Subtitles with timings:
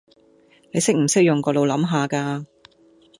[0.71, 2.47] 你識唔識用個腦諗吓㗎